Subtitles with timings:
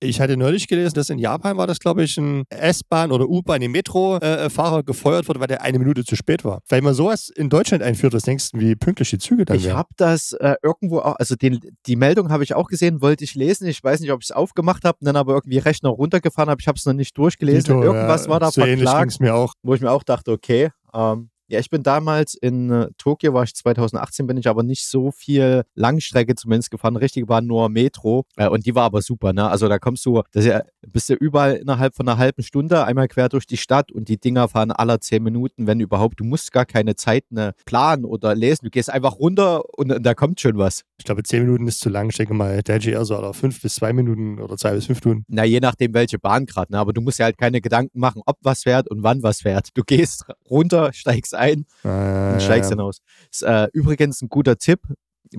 [0.00, 3.62] Ich hatte neulich gelesen, dass in Japan war das, glaube ich, ein S-Bahn oder U-Bahn,
[3.62, 6.60] ein Metro-Fahrer gefeuert wurde, weil der eine Minute zu spät war.
[6.68, 9.64] Wenn man sowas in Deutschland einführt, was denkst du, wie pünktlich die Züge dann Ich
[9.64, 9.76] wären?
[9.76, 13.34] habe das äh, irgendwo auch, also den, die Meldung habe ich auch gesehen, wollte ich
[13.34, 13.66] lesen.
[13.66, 16.60] Ich weiß nicht, ob ich es aufgemacht habe dann aber irgendwie Rechner runtergefahren habe.
[16.60, 17.60] Ich habe es noch nicht durchgelesen.
[17.62, 19.54] Dito, Irgendwas ja, war da so verklagt, mir auch.
[19.62, 23.44] wo ich mir auch dachte, okay, ähm, ja, ich bin damals in äh, Tokio, war
[23.44, 26.96] ich 2018, bin ich aber nicht so viel Langstrecke zumindest gefahren.
[26.96, 29.48] Richtig war nur Metro äh, und die war aber super, ne?
[29.48, 33.06] Also da kommst du, das ja, bist du überall innerhalb von einer halben Stunde einmal
[33.06, 36.18] quer durch die Stadt und die Dinger fahren aller zehn Minuten, wenn überhaupt.
[36.18, 38.64] Du musst gar keine Zeit ne, planen oder lesen.
[38.64, 40.82] Du gehst einfach runter und, und da kommt schon was.
[40.98, 42.10] Ich glaube, zehn Minuten ist zu lang.
[42.10, 45.04] Ich denke mal, der GR so oder fünf bis zwei Minuten oder zwei bis fünf
[45.04, 45.24] Minuten.
[45.28, 46.78] Na, je nachdem, welche Bahn gerade, ne?
[46.78, 49.68] Aber du musst ja halt keine Gedanken machen, ob was fährt und wann was fährt.
[49.74, 52.98] Du gehst runter, steigst ein und steigst Äh, dann aus.
[53.30, 54.80] Ist äh, übrigens ein guter Tipp.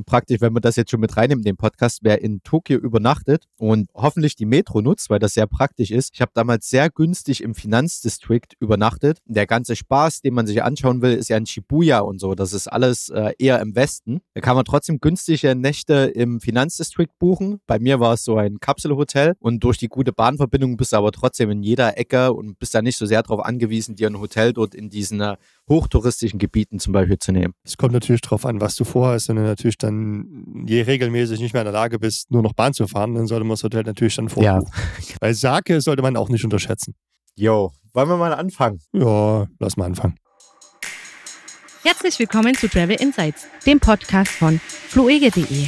[0.03, 3.45] Praktisch, wenn man das jetzt schon mit reinnimmt in den Podcast, wer in Tokio übernachtet
[3.57, 6.11] und hoffentlich die Metro nutzt, weil das sehr praktisch ist.
[6.13, 9.19] Ich habe damals sehr günstig im Finanzdistrikt übernachtet.
[9.25, 12.35] Der ganze Spaß, den man sich anschauen will, ist ja in Shibuya und so.
[12.35, 14.21] Das ist alles äh, eher im Westen.
[14.33, 17.59] Da kann man trotzdem günstige Nächte im Finanzdistrikt buchen.
[17.67, 21.11] Bei mir war es so ein Kapselhotel und durch die gute Bahnverbindung bist du aber
[21.11, 24.53] trotzdem in jeder Ecke und bist da nicht so sehr darauf angewiesen, dir ein Hotel
[24.53, 25.37] dort in diesen äh,
[25.69, 27.53] hochtouristischen Gebieten zum Beispiel zu nehmen.
[27.63, 29.29] Es kommt natürlich drauf an, was du vorhast.
[29.29, 32.73] Wenn du natürlich dann je regelmäßig nicht mehr in der Lage bist, nur noch Bahn
[32.73, 34.55] zu fahren, dann sollte man das Hotel natürlich dann Ja.
[34.59, 34.71] vorbuchen.
[35.19, 36.95] Weil Sake sollte man auch nicht unterschätzen.
[37.35, 38.79] Jo, wollen wir mal anfangen?
[38.93, 40.15] Ja, lass mal anfangen.
[41.83, 45.67] Herzlich willkommen zu Travel Insights, dem Podcast von fluege.de.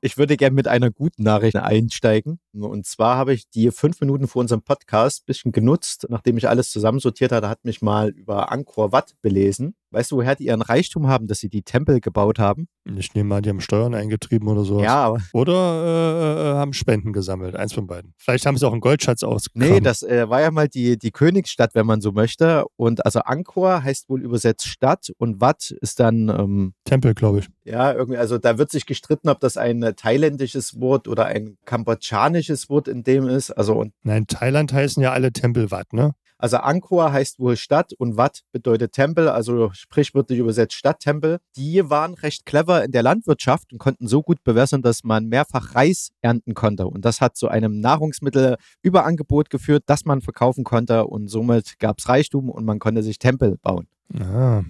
[0.00, 2.38] Ich würde gerne mit einer guten Nachricht einsteigen.
[2.62, 6.06] Und zwar habe ich die fünf Minuten vor unserem Podcast ein bisschen genutzt.
[6.08, 9.74] Nachdem ich alles zusammensortiert hatte, hat mich mal über Angkor Wat belesen.
[9.94, 12.66] Weißt du, woher die ihren Reichtum haben, dass sie die Tempel gebaut haben?
[12.84, 14.82] Ich nehme mal, die haben Steuern eingetrieben oder sowas.
[14.82, 17.54] Ja, aber Oder äh, äh, haben Spenden gesammelt.
[17.54, 18.12] Eins von beiden.
[18.18, 19.74] Vielleicht haben sie auch einen Goldschatz ausgegraben.
[19.74, 22.64] nee, das äh, war ja mal die, die Königsstadt, wenn man so möchte.
[22.74, 27.48] Und also Angkor heißt wohl übersetzt Stadt und Wat ist dann ähm, Tempel, glaube ich.
[27.62, 32.43] Ja, irgendwie, also da wird sich gestritten, ob das ein thailändisches Wort oder ein kambodschanisches
[32.68, 33.50] Wort in dem ist.
[33.50, 36.14] Also, und, Nein, Thailand heißen ja alle Tempel Wat, ne?
[36.44, 41.38] also Angkor heißt wohl Stadt und Wat bedeutet Tempel, also sprichwörtlich übersetzt Stadttempel.
[41.56, 45.74] Die waren recht clever in der Landwirtschaft und konnten so gut bewässern, dass man mehrfach
[45.74, 46.86] Reis ernten konnte.
[46.86, 52.10] Und das hat zu einem Nahrungsmittelüberangebot geführt, das man verkaufen konnte und somit gab es
[52.10, 53.88] Reichtum und man konnte sich Tempel bauen.
[54.20, 54.62] Ah.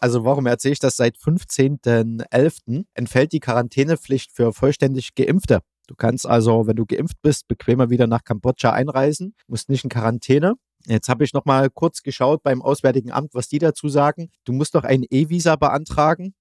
[0.00, 0.96] also warum erzähle ich das?
[0.96, 2.84] Seit 15.11.
[2.94, 5.60] entfällt die Quarantänepflicht für vollständig Geimpfte.
[5.86, 9.90] Du kannst also, wenn du geimpft bist, bequemer wieder nach Kambodscha einreisen, musst nicht in
[9.90, 10.54] Quarantäne.
[10.86, 14.30] Jetzt habe ich noch mal kurz geschaut beim Auswärtigen Amt, was die dazu sagen.
[14.44, 16.34] Du musst doch ein E-Visa beantragen.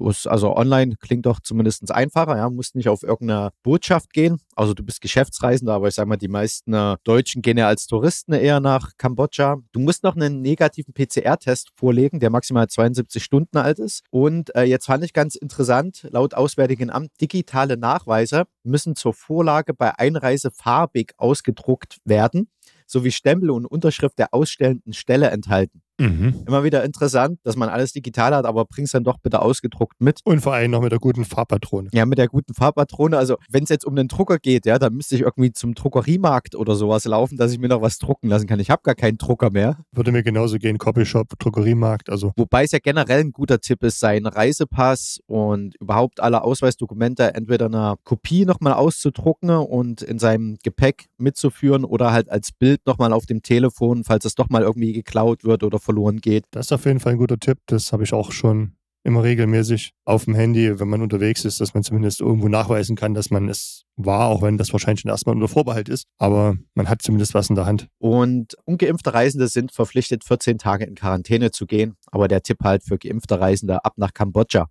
[0.00, 4.40] Also online klingt doch zumindest einfacher, ja, musst nicht auf irgendeine Botschaft gehen.
[4.54, 7.86] Also du bist Geschäftsreisender, aber ich sage mal, die meisten äh, Deutschen gehen ja als
[7.86, 9.58] Touristen eher nach Kambodscha.
[9.72, 14.02] Du musst noch einen negativen PCR-Test vorlegen, der maximal 72 Stunden alt ist.
[14.10, 19.74] Und äh, jetzt fand ich ganz interessant, laut Auswärtigen Amt, digitale Nachweise müssen zur Vorlage
[19.74, 22.48] bei Einreise farbig ausgedruckt werden
[22.86, 25.82] sowie Stempel und Unterschrift der ausstellenden Stelle enthalten.
[25.98, 26.44] Mhm.
[26.46, 30.20] Immer wieder interessant, dass man alles digital hat, aber bring's dann doch bitte ausgedruckt mit.
[30.24, 31.88] Und vor allem noch mit der guten Farbpatrone.
[31.92, 33.16] Ja, mit der guten Farbpatrone.
[33.16, 36.54] Also, wenn es jetzt um den Drucker geht, ja, dann müsste ich irgendwie zum Druckeriemarkt
[36.54, 38.60] oder sowas laufen, dass ich mir noch was drucken lassen kann.
[38.60, 39.78] Ich habe gar keinen Drucker mehr.
[39.92, 40.78] Würde mir genauso gehen.
[40.78, 42.10] Copyshop, Druckeriemarkt.
[42.10, 47.34] Also Wobei es ja generell ein guter Tipp ist, seinen Reisepass und überhaupt alle Ausweisdokumente
[47.34, 52.86] entweder in einer Kopie nochmal auszudrucken und in seinem Gepäck mitzuführen oder halt als Bild
[52.86, 56.44] nochmal auf dem Telefon, falls es doch mal irgendwie geklaut wird oder verloren geht.
[56.50, 57.60] das ist auf jeden Fall ein guter Tipp.
[57.64, 61.72] Das habe ich auch schon immer regelmäßig auf dem Handy, wenn man unterwegs ist, dass
[61.72, 65.34] man zumindest irgendwo nachweisen kann, dass man es war, auch wenn das wahrscheinlich schon erstmal
[65.34, 66.04] unter Vorbehalt ist.
[66.18, 67.88] Aber man hat zumindest was in der Hand.
[67.98, 71.94] Und ungeimpfte Reisende sind verpflichtet, 14 Tage in Quarantäne zu gehen.
[72.08, 74.68] Aber der Tipp halt für geimpfte Reisende ab nach Kambodscha.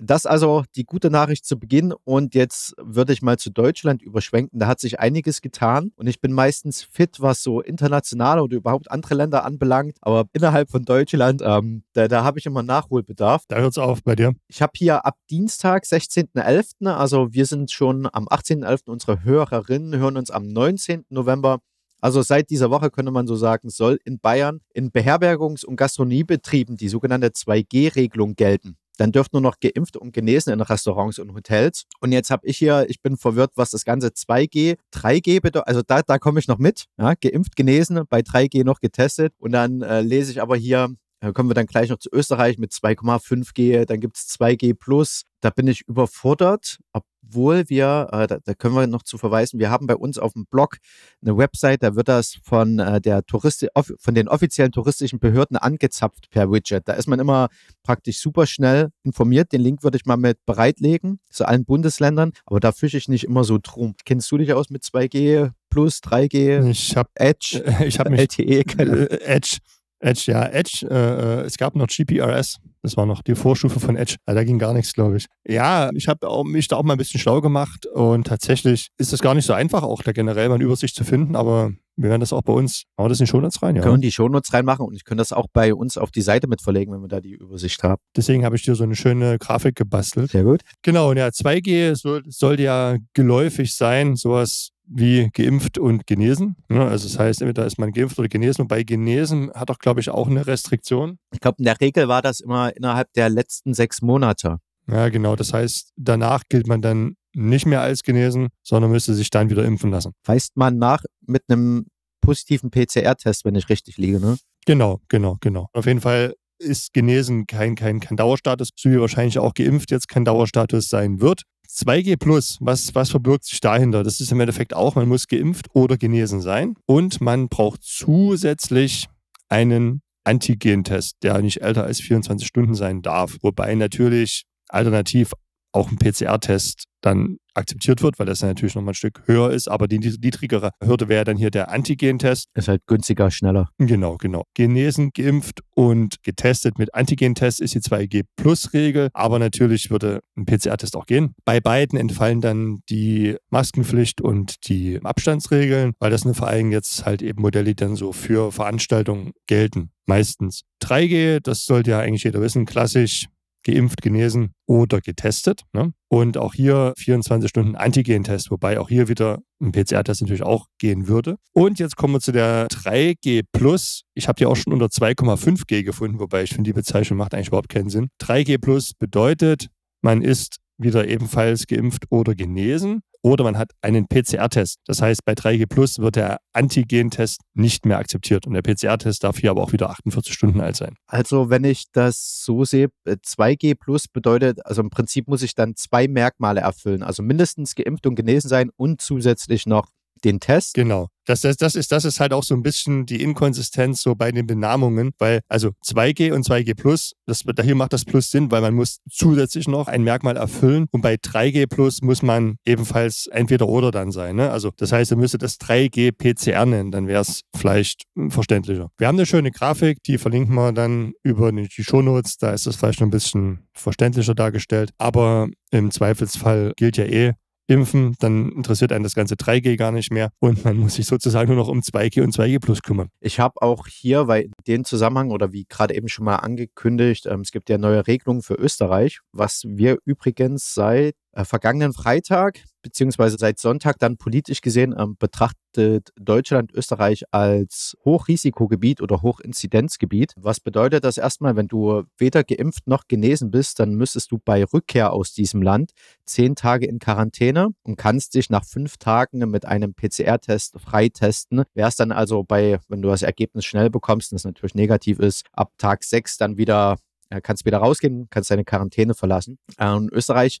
[0.00, 4.60] Das also die gute Nachricht zu Beginn und jetzt würde ich mal zu Deutschland überschwenken.
[4.60, 8.90] Da hat sich einiges getan und ich bin meistens fit, was so internationale oder überhaupt
[8.92, 9.96] andere Länder anbelangt.
[10.00, 13.42] Aber innerhalb von Deutschland, ähm, da, da habe ich immer Nachholbedarf.
[13.48, 14.34] Da hört es auf bei dir.
[14.46, 20.16] Ich habe hier ab Dienstag, 16.11., also wir sind schon am 18.11., unsere Hörerinnen hören
[20.16, 21.06] uns am 19.
[21.08, 21.58] November.
[22.00, 26.76] Also seit dieser Woche könnte man so sagen, soll in Bayern in Beherbergungs- und Gastronomiebetrieben
[26.76, 28.76] die sogenannte 2G-Regelung gelten.
[28.98, 31.84] Dann dürfen nur noch Geimpfte und Genesen in Restaurants und Hotels.
[32.00, 35.68] Und jetzt habe ich hier, ich bin verwirrt, was das ganze 2G, 3G bedeutet.
[35.68, 36.84] Also da, da komme ich noch mit.
[36.98, 39.32] Ja, geimpft, genesen, bei 3G noch getestet.
[39.38, 40.88] Und dann äh, lese ich aber hier,
[41.20, 45.22] da kommen wir dann gleich noch zu Österreich mit 2,5G, dann gibt es 2G Plus.
[45.40, 46.78] Da bin ich überfordert,
[47.26, 50.32] obwohl wir, äh, da, da, können wir noch zu verweisen, wir haben bei uns auf
[50.32, 50.78] dem Blog
[51.22, 53.68] eine Website, da wird das von, äh, der Touristi
[53.98, 56.88] von den offiziellen touristischen Behörden angezapft per Widget.
[56.88, 57.48] Da ist man immer
[57.82, 59.52] praktisch super schnell informiert.
[59.52, 63.24] Den Link würde ich mal mit bereitlegen zu allen Bundesländern, aber da fische ich nicht
[63.24, 63.94] immer so drum.
[64.04, 66.70] Kennst du dich aus mit 2G plus 3G?
[66.70, 69.58] Ich habe Edge, ich habe mich LTE, keine äh, Edge
[70.00, 74.16] Edge, ja, Edge, äh, es gab noch GPRS, das war noch die Vorstufe von Edge,
[74.26, 75.26] also da ging gar nichts, glaube ich.
[75.46, 79.20] Ja, ich habe mich da auch mal ein bisschen schlau gemacht und tatsächlich ist es
[79.20, 82.20] gar nicht so einfach, auch da generell mal eine Übersicht zu finden, aber wir werden
[82.20, 83.82] das auch bei uns, machen wir das in die Shownotes rein, ja.
[83.82, 86.46] Wir können die Shownotes reinmachen und ich kann das auch bei uns auf die Seite
[86.46, 88.00] mit verlegen, wenn wir da die Übersicht haben.
[88.16, 90.30] Deswegen habe ich dir so eine schöne Grafik gebastelt.
[90.30, 90.60] Sehr gut.
[90.82, 96.56] Genau, und ja, 2G soll, sollte ja geläufig sein, sowas wie geimpft und genesen.
[96.68, 96.86] Ne?
[96.86, 98.62] Also das heißt, entweder ist man geimpft oder genesen.
[98.62, 101.18] Und bei Genesen hat doch, glaube ich, auch eine Restriktion.
[101.32, 104.58] Ich glaube, in der Regel war das immer innerhalb der letzten sechs Monate.
[104.90, 105.36] Ja, genau.
[105.36, 109.64] Das heißt, danach gilt man dann nicht mehr als genesen, sondern müsste sich dann wieder
[109.64, 110.12] impfen lassen.
[110.24, 111.86] Weist man nach mit einem
[112.20, 114.38] positiven PCR-Test, wenn ich richtig liege, ne?
[114.66, 115.68] Genau, genau, genau.
[115.72, 120.08] Auf jeden Fall ist genesen kein, kein, kein Dauerstatus, so wie wahrscheinlich auch geimpft jetzt
[120.08, 121.42] kein Dauerstatus sein wird.
[121.70, 124.02] 2G Plus, was, was verbirgt sich dahinter?
[124.02, 129.06] Das ist im Endeffekt auch, man muss geimpft oder genesen sein und man braucht zusätzlich
[129.48, 133.36] einen Antigentest, der nicht älter als 24 Stunden sein darf.
[133.42, 135.32] Wobei natürlich alternativ
[135.72, 139.68] auch ein PCR-Test dann akzeptiert wird, weil das dann natürlich nochmal ein Stück höher ist.
[139.68, 142.46] Aber die niedrigere Hürde wäre dann hier der Antigen-Test.
[142.54, 143.68] Ist halt günstiger, schneller.
[143.78, 144.44] Genau, genau.
[144.54, 149.10] Genesen, geimpft und getestet mit Antigen-Test ist die 2G-Plus-Regel.
[149.12, 151.34] Aber natürlich würde ein PCR-Test auch gehen.
[151.44, 157.06] Bei beiden entfallen dann die Maskenpflicht und die Abstandsregeln, weil das sind vor allem jetzt
[157.06, 159.90] halt eben Modelle, die dann so für Veranstaltungen gelten.
[160.06, 163.26] Meistens 3G, das sollte ja eigentlich jeder wissen, klassisch
[163.68, 165.62] geimpft, genesen oder getestet.
[165.72, 165.92] Ne?
[166.08, 171.06] Und auch hier 24 Stunden Antigen-Test, wobei auch hier wieder ein PCR-Test natürlich auch gehen
[171.06, 171.36] würde.
[171.52, 174.02] Und jetzt kommen wir zu der 3G Plus.
[174.14, 177.48] Ich habe die auch schon unter 2,5G gefunden, wobei ich finde, die Bezeichnung macht eigentlich
[177.48, 178.08] überhaupt keinen Sinn.
[178.22, 179.68] 3G Plus bedeutet,
[180.00, 184.78] man ist wieder ebenfalls geimpft oder genesen oder man hat einen PCR-Test.
[184.86, 189.38] Das heißt, bei 3G Plus wird der Antigen-Test nicht mehr akzeptiert und der PCR-Test darf
[189.38, 190.94] hier aber auch wieder 48 Stunden alt sein.
[191.06, 195.74] Also, wenn ich das so sehe, 2G Plus bedeutet, also im Prinzip muss ich dann
[195.74, 197.02] zwei Merkmale erfüllen.
[197.02, 199.88] Also mindestens geimpft und genesen sein und zusätzlich noch
[200.24, 200.74] den Test.
[200.74, 201.08] Genau.
[201.28, 204.32] Das, das, das, ist, das ist halt auch so ein bisschen die Inkonsistenz so bei
[204.32, 208.62] den Benamungen, weil also 2G und 2G Plus, das, hier macht das Plus Sinn, weil
[208.62, 213.68] man muss zusätzlich noch ein Merkmal erfüllen und bei 3G Plus muss man ebenfalls entweder
[213.68, 214.36] oder dann sein.
[214.36, 214.50] Ne?
[214.50, 218.88] Also das heißt, ihr müsstet das 3G PCR nennen, dann wäre es vielleicht verständlicher.
[218.96, 222.76] Wir haben eine schöne Grafik, die verlinken wir dann über die Shownotes, da ist das
[222.76, 227.34] vielleicht noch ein bisschen verständlicher dargestellt, aber im Zweifelsfall gilt ja eh,
[227.68, 231.48] impfen, dann interessiert einen das ganze 3G gar nicht mehr und man muss sich sozusagen
[231.48, 233.08] nur noch um 2G und 2G Plus kümmern.
[233.20, 237.42] Ich habe auch hier, weil dem Zusammenhang oder wie gerade eben schon mal angekündigt, ähm,
[237.42, 243.36] es gibt ja neue Regelungen für Österreich, was wir übrigens seit äh, vergangenen Freitag beziehungsweise
[243.38, 250.32] seit Sonntag dann politisch gesehen ähm, betrachtet Deutschland Österreich als Hochrisikogebiet oder Hochinzidenzgebiet.
[250.36, 254.64] Was bedeutet das erstmal, wenn du weder geimpft noch genesen bist, dann müsstest du bei
[254.64, 255.92] Rückkehr aus diesem Land
[256.24, 261.62] zehn Tage in Quarantäne und kannst dich nach fünf Tagen mit einem PCR-Test freitesten.
[261.74, 265.46] Wärst dann also bei, wenn du das Ergebnis schnell bekommst und es natürlich negativ ist,
[265.52, 266.96] ab Tag sechs dann wieder
[267.42, 269.58] kannst wieder rausgehen, kannst deine Quarantäne verlassen.
[269.78, 270.60] Ähm, Österreich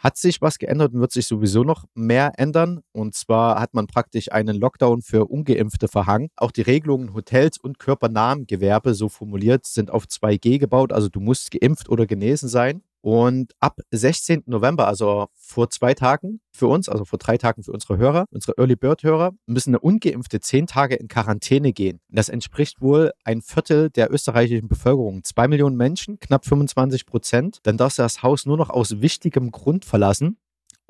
[0.00, 2.80] hat sich was geändert und wird sich sowieso noch mehr ändern.
[2.92, 6.30] Und zwar hat man praktisch einen Lockdown für Ungeimpfte verhangen.
[6.36, 10.92] Auch die Regelungen Hotels und körpernahen Gewerbe, so formuliert, sind auf 2G gebaut.
[10.92, 12.82] Also du musst geimpft oder genesen sein.
[13.02, 14.44] Und ab 16.
[14.46, 18.58] November, also vor zwei Tagen für uns, also vor drei Tagen für unsere Hörer, unsere
[18.58, 22.00] Early Bird Hörer, müssen eine ungeimpfte zehn Tage in Quarantäne gehen.
[22.08, 25.24] Das entspricht wohl ein Viertel der österreichischen Bevölkerung.
[25.24, 27.58] Zwei Millionen Menschen, knapp 25 Prozent.
[27.62, 30.36] Dann darfst du das Haus nur noch aus wichtigem Grund verlassen.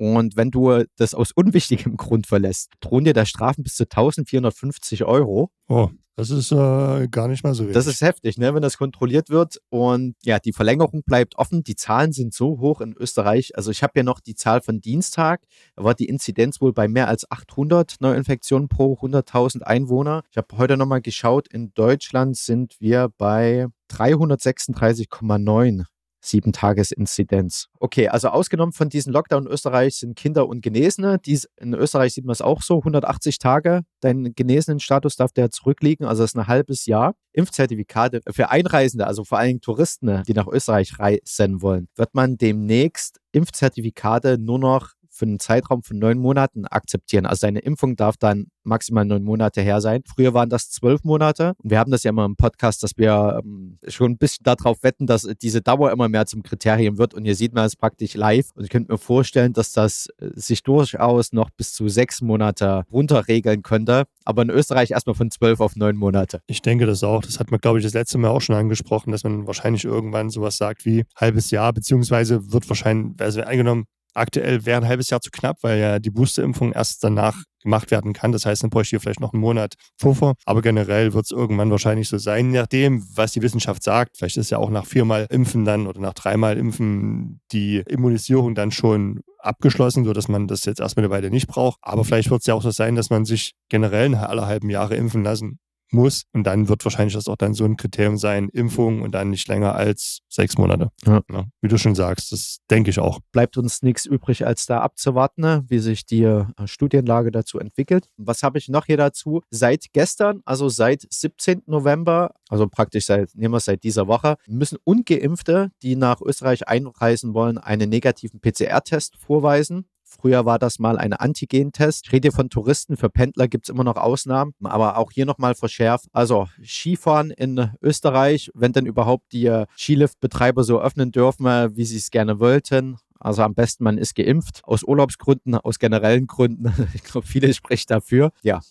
[0.01, 5.03] Und wenn du das aus unwichtigem Grund verlässt, drohen dir da Strafen bis zu 1450
[5.03, 5.51] Euro.
[5.67, 7.75] Oh, das ist äh, gar nicht mal so wenig.
[7.75, 9.61] Das ist heftig, ne, wenn das kontrolliert wird.
[9.69, 11.63] Und ja, die Verlängerung bleibt offen.
[11.63, 13.55] Die Zahlen sind so hoch in Österreich.
[13.55, 15.43] Also ich habe ja noch die Zahl von Dienstag.
[15.75, 20.23] Da war die Inzidenz wohl bei mehr als 800 Neuinfektionen pro 100.000 Einwohner.
[20.31, 21.47] Ich habe heute nochmal geschaut.
[21.47, 25.83] In Deutschland sind wir bei 336,9
[26.21, 27.67] Sieben-Tages-Inzidenz.
[27.79, 31.19] Okay, also ausgenommen von diesem Lockdown in Österreich sind Kinder und Genesene.
[31.19, 33.81] Dies, in Österreich sieht man es auch so, 180 Tage.
[33.99, 37.15] Dein Genesenen-Status darf der zurückliegen, also das ist ein halbes Jahr.
[37.33, 43.19] Impfzertifikate für Einreisende, also vor allem Touristen, die nach Österreich reisen wollen, wird man demnächst
[43.31, 44.89] Impfzertifikate nur noch
[45.21, 47.27] für einen Zeitraum von neun Monaten akzeptieren.
[47.27, 50.01] Also deine Impfung darf dann maximal neun Monate her sein.
[50.07, 51.53] Früher waren das zwölf Monate.
[51.61, 55.05] Wir haben das ja immer im Podcast, dass wir ähm, schon ein bisschen darauf wetten,
[55.05, 57.13] dass diese Dauer immer mehr zum Kriterium wird.
[57.13, 58.49] Und hier sieht man es praktisch live.
[58.55, 62.83] Und ich könnte mir vorstellen, dass das äh, sich durchaus noch bis zu sechs Monate
[62.91, 64.05] runterregeln könnte.
[64.25, 66.41] Aber in Österreich erstmal von zwölf auf neun Monate.
[66.47, 67.21] Ich denke das auch.
[67.21, 70.31] Das hat man, glaube ich, das letzte Mal auch schon angesprochen, dass man wahrscheinlich irgendwann
[70.31, 75.21] sowas sagt wie halbes Jahr, beziehungsweise wird wahrscheinlich, also eingenommen, Aktuell wäre ein halbes Jahr
[75.21, 78.31] zu knapp, weil ja die Boosterimpfung erst danach gemacht werden kann.
[78.31, 80.33] Das heißt, dann bräuchte ich vielleicht noch einen Monat Puffer.
[80.45, 84.17] Aber generell wird es irgendwann wahrscheinlich so sein, nachdem, was die Wissenschaft sagt.
[84.17, 88.71] Vielleicht ist ja auch nach viermal Impfen dann oder nach dreimal Impfen die Immunisierung dann
[88.71, 91.77] schon abgeschlossen, sodass man das jetzt erstmal eine Weile nicht braucht.
[91.81, 94.95] Aber vielleicht wird es ja auch so sein, dass man sich generell alle halben Jahre
[94.95, 95.59] impfen lassen
[95.93, 96.23] muss.
[96.33, 99.47] Und dann wird wahrscheinlich das auch dann so ein Kriterium sein, Impfung und dann nicht
[99.47, 100.89] länger als sechs Monate.
[101.05, 101.21] Ja.
[101.31, 103.19] Ja, wie du schon sagst, das denke ich auch.
[103.31, 108.07] Bleibt uns nichts übrig, als da abzuwarten, ne, wie sich die äh, Studienlage dazu entwickelt.
[108.17, 109.41] Was habe ich noch hier dazu?
[109.49, 111.63] Seit gestern, also seit 17.
[111.65, 116.67] November, also praktisch seit, nehmen wir es seit dieser Woche, müssen Ungeimpfte, die nach Österreich
[116.67, 119.85] einreisen wollen, einen negativen PCR-Test vorweisen.
[120.19, 122.07] Früher war das mal ein Antigen-Test.
[122.07, 125.55] Ich rede von Touristen, für Pendler gibt es immer noch Ausnahmen, aber auch hier nochmal
[125.55, 126.05] verschärft.
[126.11, 131.85] Also Skifahren in Österreich, wenn denn überhaupt die äh, Skiliftbetreiber so öffnen dürfen, äh, wie
[131.85, 132.97] sie es gerne wollten.
[133.19, 136.73] Also am besten man ist geimpft, aus Urlaubsgründen, aus generellen Gründen.
[136.93, 138.31] Ich glaube, viele sprechen dafür.
[138.41, 138.61] Ja,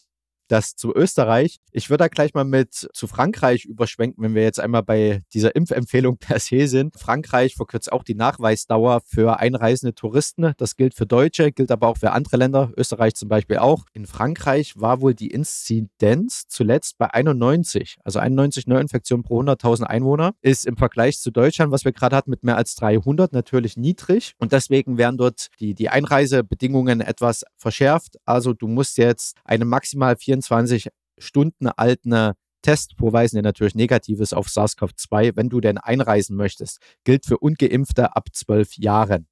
[0.51, 1.59] das zu Österreich.
[1.73, 5.55] Ich würde da gleich mal mit zu Frankreich überschwenken, wenn wir jetzt einmal bei dieser
[5.55, 6.99] Impfempfehlung per se sind.
[6.99, 10.53] Frankreich verkürzt auch die Nachweisdauer für einreisende Touristen.
[10.57, 13.85] Das gilt für Deutsche, gilt aber auch für andere Länder, Österreich zum Beispiel auch.
[13.93, 20.33] In Frankreich war wohl die Inzidenz zuletzt bei 91, also 91 Neuinfektionen pro 100.000 Einwohner,
[20.43, 24.35] ist im Vergleich zu Deutschland, was wir gerade hatten, mit mehr als 300 natürlich niedrig.
[24.39, 28.17] Und deswegen werden dort die, die Einreisebedingungen etwas verschärft.
[28.25, 32.33] Also du musst jetzt eine maximal 24 24 Stunden alten
[32.63, 36.79] Test vorweisen, der natürlich negativ ist auf SARS-CoV-2, wenn du denn einreisen möchtest.
[37.05, 39.27] Gilt für Ungeimpfte ab 12 Jahren.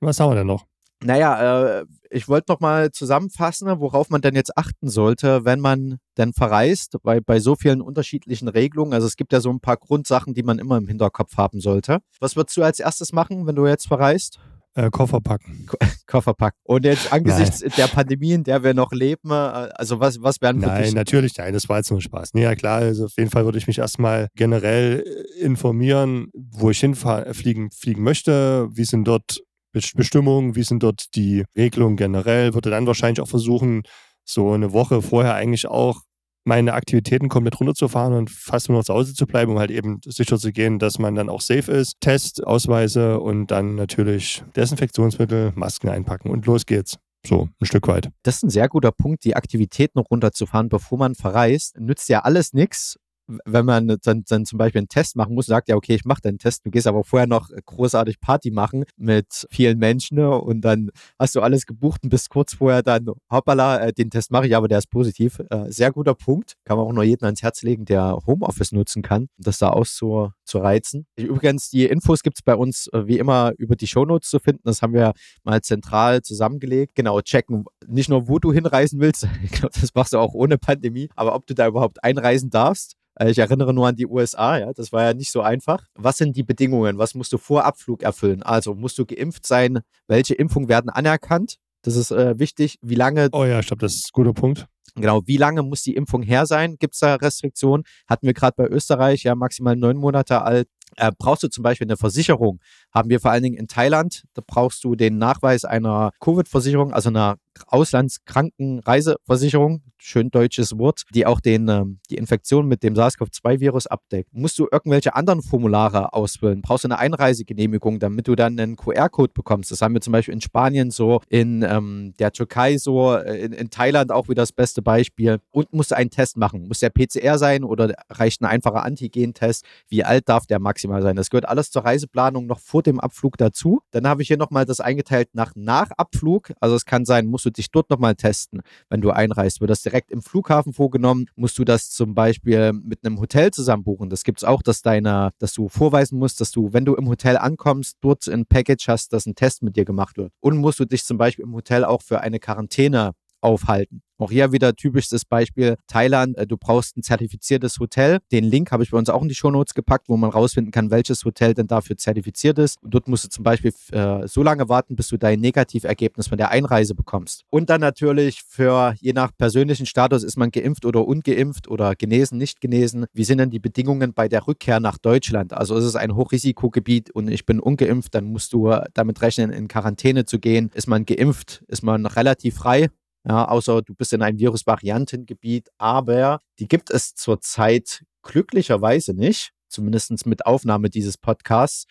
[0.00, 0.66] Was haben wir denn noch?
[1.02, 5.98] Naja, äh, ich wollte noch mal zusammenfassen, worauf man denn jetzt achten sollte, wenn man
[6.16, 9.76] denn verreist, weil bei so vielen unterschiedlichen Regelungen, also es gibt ja so ein paar
[9.76, 11.98] Grundsachen, die man immer im Hinterkopf haben sollte.
[12.20, 14.38] Was würdest du als erstes machen, wenn du jetzt verreist?
[14.76, 15.66] Äh, Koffer packen.
[15.66, 15.76] Ko
[16.06, 16.58] Koffer packen.
[16.64, 17.72] Und jetzt angesichts nein.
[17.76, 21.52] der Pandemie, in der wir noch leben, äh, also was, was wären Nein, natürlich, nein,
[21.52, 22.34] das war jetzt nur Spaß.
[22.34, 26.70] Nee, ja klar, also auf jeden Fall würde ich mich erstmal generell äh, informieren, wo
[26.70, 29.40] ich hinfliegen fliegen möchte, wie sind dort
[29.72, 33.82] Bestimmungen, wie sind dort die Regelungen generell, würde dann wahrscheinlich auch versuchen,
[34.24, 36.00] so eine Woche vorher eigentlich auch
[36.44, 40.00] meine Aktivitäten komplett runterzufahren und fast nur noch zu Hause zu bleiben, um halt eben
[40.04, 42.00] sicher zu gehen, dass man dann auch safe ist.
[42.00, 46.98] Test, Ausweise und dann natürlich Desinfektionsmittel, Masken einpacken und los geht's.
[47.26, 48.10] So, ein Stück weit.
[48.22, 51.80] Das ist ein sehr guter Punkt, die Aktivitäten runterzufahren, bevor man verreist.
[51.80, 52.98] Nützt ja alles nichts,
[53.44, 56.20] wenn man dann, dann zum Beispiel einen Test machen muss, sagt ja, okay, ich mache
[56.22, 60.60] deinen Test, du gehst aber vorher noch großartig Party machen mit vielen Menschen ne, und
[60.62, 64.46] dann hast du alles gebucht und bist kurz vorher dann, hoppala, äh, den Test mache
[64.46, 65.40] ich, aber der ist positiv.
[65.50, 66.54] Äh, sehr guter Punkt.
[66.64, 71.06] Kann man auch nur jedem ans Herz legen, der Homeoffice nutzen kann, das da auszureizen.
[71.16, 74.62] Übrigens, die Infos gibt es bei uns äh, wie immer über die Shownotes zu finden.
[74.64, 75.12] Das haben wir
[75.42, 76.94] mal zentral zusammengelegt.
[76.94, 80.58] Genau, checken, nicht nur, wo du hinreisen willst, ich glaube, das machst du auch ohne
[80.58, 84.58] Pandemie, aber ob du da überhaupt einreisen darfst äh, ich erinnere nur an die USA,
[84.58, 85.84] ja, das war ja nicht so einfach.
[85.94, 86.98] Was sind die Bedingungen?
[86.98, 88.42] Was musst du vor Abflug erfüllen?
[88.42, 89.80] Also musst du geimpft sein?
[90.08, 91.56] Welche Impfungen werden anerkannt?
[91.82, 92.78] Das ist äh, wichtig.
[92.82, 93.28] Wie lange?
[93.32, 94.66] Oh ja, ich glaube, das ist ein guter Punkt.
[94.96, 96.76] Genau, wie lange muss die Impfung her sein?
[96.78, 97.84] Gibt es da Restriktionen?
[98.06, 100.68] Hatten wir gerade bei Österreich ja maximal neun Monate alt.
[100.96, 102.60] Äh, brauchst du zum Beispiel eine Versicherung?
[102.92, 104.24] Haben wir vor allen Dingen in Thailand.
[104.34, 111.40] Da brauchst du den Nachweis einer Covid-Versicherung, also einer Auslandskrankenreiseversicherung, schön deutsches Wort, die auch
[111.40, 114.30] den, ähm, die Infektion mit dem SARS-CoV-2-Virus abdeckt.
[114.32, 116.62] Musst du irgendwelche anderen Formulare ausfüllen?
[116.62, 119.70] Brauchst du eine Einreisegenehmigung, damit du dann einen QR-Code bekommst?
[119.70, 123.52] Das haben wir zum Beispiel in Spanien so, in ähm, der Türkei so, äh, in,
[123.52, 125.40] in Thailand auch wieder das beste Beispiel.
[125.50, 126.68] Und musst du einen Test machen.
[126.68, 129.64] Muss der PCR sein oder reicht ein einfacher Antigen-Test?
[129.88, 131.16] Wie alt darf der maximal sein?
[131.16, 133.80] Das gehört alles zur Reiseplanung noch vor dem Abflug dazu.
[133.90, 136.52] Dann habe ich hier nochmal das eingeteilt nach Nachabflug.
[136.60, 139.60] Also es kann sein, muss musst du dich dort nochmal testen, wenn du einreist.
[139.60, 143.84] Wird das direkt im Flughafen vorgenommen, musst du das zum Beispiel mit einem Hotel zusammen
[143.84, 144.08] buchen.
[144.08, 147.08] Das gibt es auch, dass, deine, dass du vorweisen musst, dass du, wenn du im
[147.08, 150.32] Hotel ankommst, dort ein Package hast, dass ein Test mit dir gemacht wird.
[150.40, 154.02] Und musst du dich zum Beispiel im Hotel auch für eine Quarantäne aufhalten.
[154.18, 156.36] Auch hier wieder typisches Beispiel Thailand.
[156.38, 158.18] Äh, du brauchst ein zertifiziertes Hotel.
[158.30, 160.90] Den Link habe ich bei uns auch in die Shownotes gepackt, wo man rausfinden kann,
[160.90, 162.80] welches Hotel denn dafür zertifiziert ist.
[162.82, 166.38] Und dort musst du zum Beispiel äh, so lange warten, bis du dein Negativergebnis von
[166.38, 167.42] der Einreise bekommst.
[167.50, 172.38] Und dann natürlich für je nach persönlichen Status ist man geimpft oder ungeimpft oder genesen,
[172.38, 173.06] nicht genesen.
[173.12, 175.52] Wie sind denn die Bedingungen bei der Rückkehr nach Deutschland?
[175.52, 179.66] Also ist es ein Hochrisikogebiet und ich bin ungeimpft, dann musst du damit rechnen, in
[179.66, 180.70] Quarantäne zu gehen.
[180.74, 182.90] Ist man geimpft, ist man relativ frei
[183.26, 190.26] ja, außer du bist in einem Virusvariantengebiet, aber die gibt es zurzeit glücklicherweise nicht, zumindest
[190.26, 191.86] mit Aufnahme dieses Podcasts.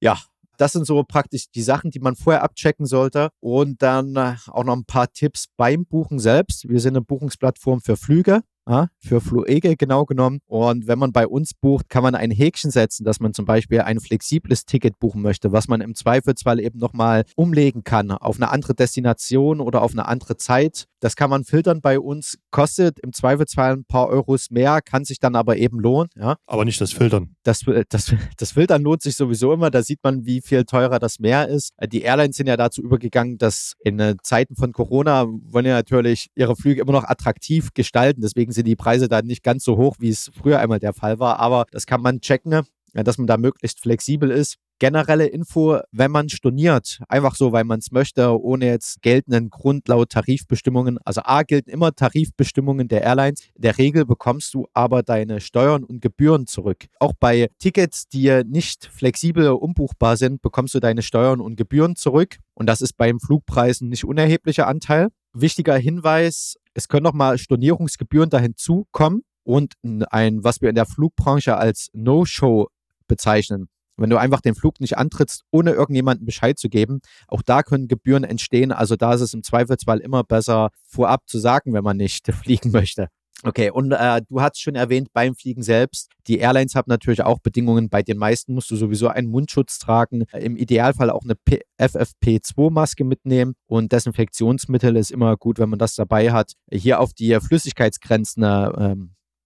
[0.00, 0.18] Ja,
[0.56, 3.30] das sind so praktisch die Sachen, die man vorher abchecken sollte.
[3.40, 6.68] Und dann äh, auch noch ein paar Tipps beim Buchen selbst.
[6.68, 10.40] Wir sind eine Buchungsplattform für Flüge ja, für Fluege genau genommen.
[10.46, 13.80] Und wenn man bei uns bucht, kann man ein Häkchen setzen, dass man zum Beispiel
[13.80, 18.50] ein flexibles Ticket buchen möchte, was man im Zweifelsfall eben nochmal umlegen kann auf eine
[18.50, 20.86] andere Destination oder auf eine andere Zeit.
[21.06, 25.20] Das kann man filtern bei uns, kostet im Zweifelsfall ein paar Euros mehr, kann sich
[25.20, 26.08] dann aber eben lohnen.
[26.16, 26.34] Ja.
[26.46, 27.36] Aber nicht das Filtern.
[27.44, 27.60] Das,
[27.90, 31.46] das, das Filtern lohnt sich sowieso immer, da sieht man, wie viel teurer das mehr
[31.46, 31.74] ist.
[31.92, 36.56] Die Airlines sind ja dazu übergegangen, dass in Zeiten von Corona wollen ja natürlich ihre
[36.56, 38.20] Flüge immer noch attraktiv gestalten.
[38.20, 41.20] Deswegen sind die Preise da nicht ganz so hoch, wie es früher einmal der Fall
[41.20, 41.38] war.
[41.38, 42.62] Aber das kann man checken,
[42.94, 44.56] dass man da möglichst flexibel ist.
[44.78, 49.88] Generelle Info, wenn man storniert, einfach so, weil man es möchte, ohne jetzt geltenden Grund
[49.88, 50.98] laut Tarifbestimmungen.
[51.02, 53.40] Also A gelten immer Tarifbestimmungen der Airlines.
[53.54, 56.84] In der Regel bekommst du aber deine Steuern und Gebühren zurück.
[57.00, 62.36] Auch bei Tickets, die nicht flexibel umbuchbar sind, bekommst du deine Steuern und Gebühren zurück.
[62.52, 65.08] Und das ist beim Flugpreisen nicht unerheblicher Anteil.
[65.32, 69.72] Wichtiger Hinweis, es können nochmal Stornierungsgebühren dahin zukommen und
[70.10, 72.68] ein, was wir in der Flugbranche als No-Show
[73.06, 73.68] bezeichnen.
[73.96, 77.88] Wenn du einfach den Flug nicht antrittst, ohne irgendjemandem Bescheid zu geben, auch da können
[77.88, 78.72] Gebühren entstehen.
[78.72, 82.70] Also da ist es im Zweifelsfall immer besser, vorab zu sagen, wenn man nicht fliegen
[82.70, 83.08] möchte.
[83.42, 87.38] Okay, und äh, du hast schon erwähnt, beim Fliegen selbst, die Airlines haben natürlich auch
[87.38, 87.90] Bedingungen.
[87.90, 91.34] Bei den meisten musst du sowieso einen Mundschutz tragen, im Idealfall auch eine
[91.78, 96.52] FFP2-Maske mitnehmen und Desinfektionsmittel ist immer gut, wenn man das dabei hat.
[96.72, 98.96] Hier auf die Flüssigkeitsgrenzen äh,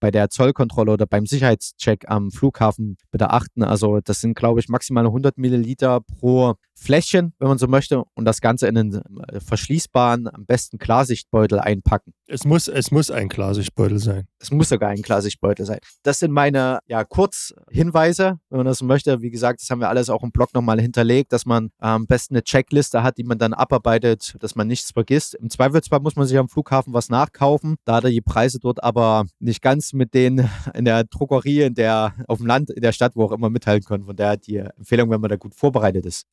[0.01, 3.63] bei der Zollkontrolle oder beim Sicherheitscheck am Flughafen bitte achten.
[3.63, 8.25] Also das sind, glaube ich, maximal 100 Milliliter pro Fläschchen, wenn man so möchte, und
[8.25, 8.95] das Ganze in einen
[9.29, 12.15] äh, verschließbaren, am besten Klarsichtbeutel einpacken.
[12.27, 14.27] Es muss, es muss ein Klarsichtbeutel sein.
[14.39, 15.81] Es muss sogar ein Klarsichtbeutel sein.
[16.03, 19.21] Das sind meine ja, Kurzhinweise, wenn man das so möchte.
[19.21, 22.07] Wie gesagt, das haben wir alles auch im Blog nochmal hinterlegt, dass man äh, am
[22.07, 25.35] besten eine Checkliste hat, die man dann abarbeitet, dass man nichts vergisst.
[25.35, 29.61] Im Zweifelsfall muss man sich am Flughafen was nachkaufen, da die Preise dort aber nicht
[29.61, 33.25] ganz mit denen in der Druckerie, in der, auf dem Land, in der Stadt, wo
[33.25, 34.05] auch immer mithalten können.
[34.05, 36.27] Von daher die Empfehlung, wenn man da gut vorbereitet ist.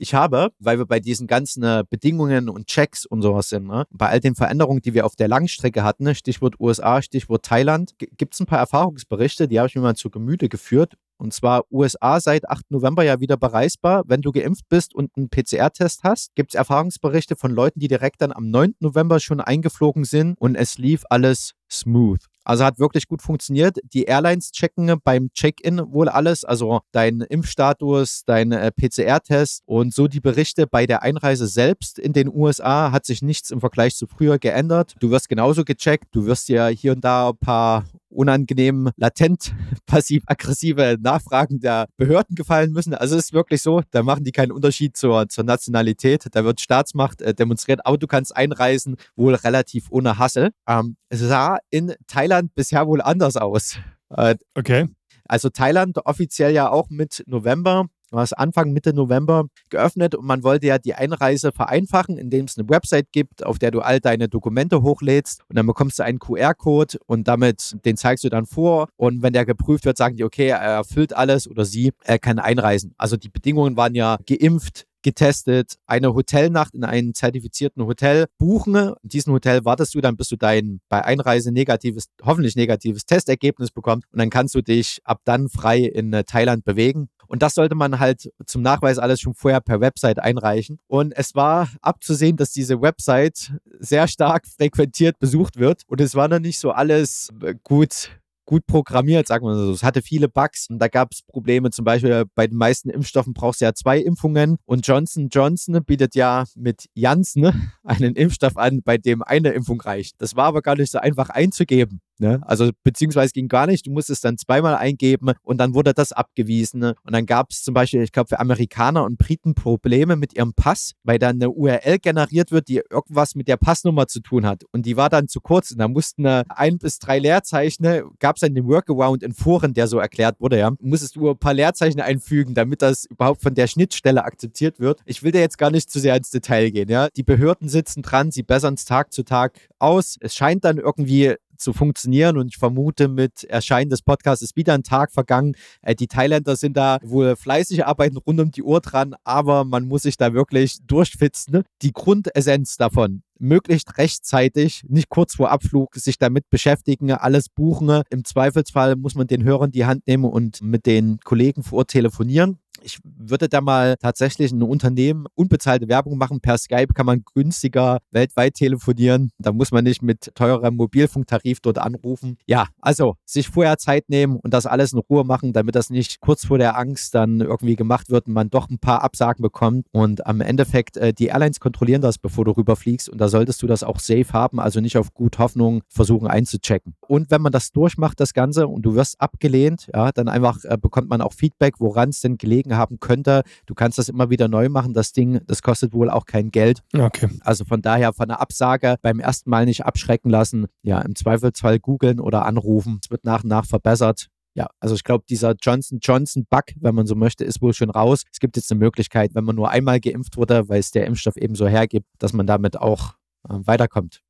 [0.00, 3.84] Ich habe, weil wir bei diesen ganzen äh, Bedingungen und Checks und sowas sind, ne,
[3.90, 7.94] bei all den Veränderungen, die wir auf der Langstrecke hatten, ne, Stichwort USA, Stichwort Thailand,
[7.98, 10.94] gibt es ein paar Erfahrungsberichte, die habe ich mir mal zu Gemüte geführt.
[11.16, 12.70] Und zwar USA seit 8.
[12.70, 14.04] November ja wieder bereisbar.
[14.06, 18.22] Wenn du geimpft bist und einen PCR-Test hast, gibt es Erfahrungsberichte von Leuten, die direkt
[18.22, 18.76] dann am 9.
[18.78, 22.20] November schon eingeflogen sind und es lief alles smooth.
[22.48, 23.76] Also hat wirklich gut funktioniert.
[23.92, 30.08] Die Airlines checken beim Check-in wohl alles, also dein Impfstatus, dein äh, PCR-Test und so
[30.08, 34.06] die Berichte bei der Einreise selbst in den USA hat sich nichts im Vergleich zu
[34.06, 34.94] früher geändert.
[34.98, 37.84] Du wirst genauso gecheckt, du wirst ja hier und da ein paar
[38.18, 39.54] unangenehm, latent,
[39.86, 42.92] passiv-aggressive Nachfragen der Behörden gefallen müssen.
[42.92, 46.26] Also es ist wirklich so, da machen die keinen Unterschied zur, zur Nationalität.
[46.32, 50.50] Da wird Staatsmacht äh, demonstriert, aber du kannst einreisen, wohl relativ ohne Hassel.
[50.66, 53.78] Ähm, es sah in Thailand bisher wohl anders aus.
[54.10, 54.88] Äh, okay.
[55.28, 60.42] Also Thailand offiziell ja auch mit November war es Anfang, Mitte November geöffnet und man
[60.42, 64.28] wollte ja die Einreise vereinfachen, indem es eine Website gibt, auf der du all deine
[64.28, 68.88] Dokumente hochlädst und dann bekommst du einen QR-Code und damit den zeigst du dann vor
[68.96, 72.38] und wenn der geprüft wird, sagen die, okay, er erfüllt alles oder sie, er kann
[72.38, 72.94] einreisen.
[72.98, 78.94] Also die Bedingungen waren ja geimpft, getestet, eine Hotelnacht in einem zertifizierten Hotel buchen.
[79.02, 83.70] In diesem Hotel wartest du dann, bis du dein bei Einreise negatives, hoffentlich negatives Testergebnis
[83.70, 87.08] bekommst und dann kannst du dich ab dann frei in äh, Thailand bewegen.
[87.28, 90.80] Und das sollte man halt zum Nachweis alles schon vorher per Website einreichen.
[90.88, 95.82] Und es war abzusehen, dass diese Website sehr stark frequentiert besucht wird.
[95.86, 98.10] Und es war noch nicht so alles äh, gut
[98.48, 99.72] gut programmiert, sagen wir so.
[99.72, 101.70] Es hatte viele Bugs und da gab es Probleme.
[101.70, 106.14] Zum Beispiel bei den meisten Impfstoffen brauchst du ja zwei Impfungen und Johnson Johnson bietet
[106.14, 110.14] ja mit Janssen einen Impfstoff an, bei dem eine Impfung reicht.
[110.22, 112.00] Das war aber gar nicht so einfach einzugeben.
[112.20, 112.40] Ne?
[112.42, 113.86] Also beziehungsweise ging gar nicht.
[113.86, 116.80] Du musstest dann zweimal eingeben und dann wurde das abgewiesen.
[116.80, 116.94] Ne?
[117.04, 120.54] Und dann gab es zum Beispiel, ich glaube, für Amerikaner und Briten Probleme mit ihrem
[120.54, 124.64] Pass, weil dann eine URL generiert wird, die irgendwas mit der Passnummer zu tun hat.
[124.72, 125.70] Und die war dann zu kurz.
[125.70, 129.86] Und da mussten ein bis drei Leerzeichen, gab es dann den Workaround in Foren, der
[129.86, 130.70] so erklärt wurde, ja.
[130.80, 135.00] Musstest du ein paar Leerzeichen einfügen, damit das überhaupt von der Schnittstelle akzeptiert wird.
[135.06, 137.08] Ich will da jetzt gar nicht zu sehr ins Detail gehen, ja.
[137.16, 140.16] Die Behörden sitzen dran, sie bessern es Tag zu Tag aus.
[140.20, 142.36] Es scheint dann irgendwie zu funktionieren.
[142.36, 145.54] Und ich vermute, mit Erscheinen des Podcasts ist wieder ein Tag vergangen.
[145.82, 149.86] Äh, die Thailänder sind da wohl fleißig, arbeiten rund um die Uhr dran, aber man
[149.86, 151.62] muss sich da wirklich durchfitzen.
[151.82, 158.02] Die Grundessenz davon möglichst rechtzeitig, nicht kurz vor Abflug, sich damit beschäftigen, alles buchen.
[158.10, 161.90] Im Zweifelsfall muss man den Hörern die Hand nehmen und mit den Kollegen vor Ort
[161.90, 162.58] telefonieren.
[162.82, 166.40] Ich würde da mal tatsächlich ein Unternehmen unbezahlte Werbung machen.
[166.40, 169.30] Per Skype kann man günstiger weltweit telefonieren.
[169.38, 172.36] Da muss man nicht mit teurem Mobilfunktarif dort anrufen.
[172.46, 176.20] Ja, also sich vorher Zeit nehmen und das alles in Ruhe machen, damit das nicht
[176.20, 179.86] kurz vor der Angst dann irgendwie gemacht wird und man doch ein paar Absagen bekommt.
[179.92, 183.08] Und am Endeffekt, äh, die Airlines kontrollieren das, bevor du rüberfliegst.
[183.08, 186.94] Und da solltest du das auch safe haben, also nicht auf gut Hoffnung versuchen einzuchecken.
[187.06, 190.76] Und wenn man das durchmacht, das Ganze, und du wirst abgelehnt, ja, dann einfach äh,
[190.80, 193.42] bekommt man auch Feedback, woran es denn gelegen haben könnte.
[193.66, 194.94] Du kannst das immer wieder neu machen.
[194.94, 196.82] Das Ding, das kostet wohl auch kein Geld.
[196.94, 197.28] Okay.
[197.40, 200.66] Also von daher von einer Absage beim ersten Mal nicht abschrecken lassen.
[200.82, 203.00] Ja, im Zweifelsfall googeln oder anrufen.
[203.02, 204.28] Es wird nach und nach verbessert.
[204.54, 207.90] Ja, also ich glaube, dieser Johnson Johnson Bug, wenn man so möchte, ist wohl schon
[207.90, 208.24] raus.
[208.32, 211.36] Es gibt jetzt eine Möglichkeit, wenn man nur einmal geimpft wurde, weil es der Impfstoff
[211.36, 213.14] eben so hergibt, dass man damit auch
[213.48, 214.20] äh, weiterkommt.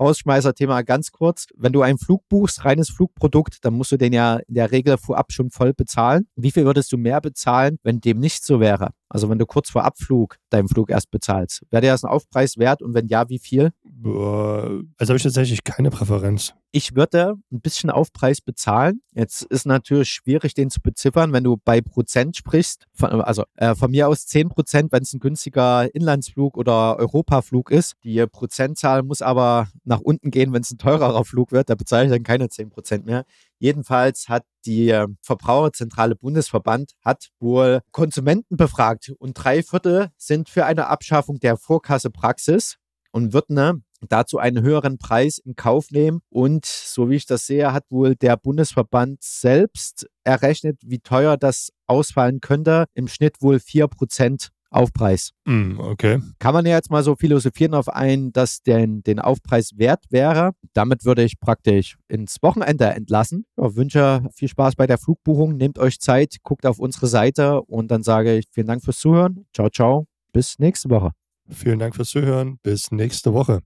[0.00, 1.46] Ausschmeißer-Thema ganz kurz.
[1.56, 4.96] Wenn du einen Flug buchst, reines Flugprodukt, dann musst du den ja in der Regel
[4.96, 6.26] vorab schon voll bezahlen.
[6.36, 8.90] Wie viel würdest du mehr bezahlen, wenn dem nicht so wäre?
[9.08, 11.62] Also wenn du kurz vor Abflug deinen Flug erst bezahlst.
[11.70, 13.72] Wäre dir das ein Aufpreis wert und wenn ja, wie viel?
[14.02, 16.54] Also habe ich tatsächlich keine Präferenz.
[16.72, 19.02] Ich würde ein bisschen Aufpreis bezahlen.
[19.12, 22.86] Jetzt ist natürlich schwierig, den zu beziffern, wenn du bei Prozent sprichst.
[22.94, 27.70] Von, also äh, von mir aus 10 Prozent, wenn es ein günstiger Inlandsflug oder Europaflug
[27.70, 27.96] ist.
[28.04, 31.68] Die Prozentzahl muss aber nach unten gehen, wenn es ein teurerer Flug wird.
[31.68, 33.24] Da bezahle ich dann keine 10 Prozent mehr.
[33.58, 40.64] Jedenfalls hat die äh, Verbraucherzentrale Bundesverband hat wohl Konsumenten befragt und drei Viertel sind für
[40.66, 42.76] eine Abschaffung der Vorkassepraxis
[43.12, 46.20] und würden ne, dazu einen höheren Preis in Kauf nehmen.
[46.30, 51.70] Und so wie ich das sehe, hat wohl der Bundesverband selbst errechnet, wie teuer das
[51.86, 52.86] ausfallen könnte.
[52.94, 55.32] Im Schnitt wohl vier Prozent Aufpreis.
[55.46, 56.20] Mm, okay.
[56.38, 60.52] Kann man ja jetzt mal so philosophieren auf einen, dass den, den Aufpreis wert wäre.
[60.74, 63.46] Damit würde ich praktisch ins Wochenende entlassen.
[63.58, 65.56] Ja, wünsche viel Spaß bei der Flugbuchung.
[65.56, 69.46] Nehmt euch Zeit, guckt auf unsere Seite und dann sage ich vielen Dank fürs Zuhören.
[69.52, 70.06] Ciao, ciao.
[70.32, 71.10] Bis nächste Woche.
[71.48, 72.58] Vielen Dank fürs Zuhören.
[72.62, 73.62] Bis nächste Woche.